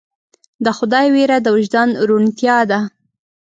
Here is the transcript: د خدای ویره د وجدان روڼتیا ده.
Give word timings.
د 0.65 0.67
خدای 0.77 1.05
ویره 1.13 1.37
د 1.41 1.47
وجدان 1.55 1.89
روڼتیا 2.07 2.57
ده. 2.71 2.79